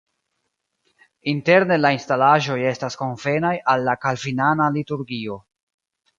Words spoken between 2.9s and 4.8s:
konvenaj al la kalvinana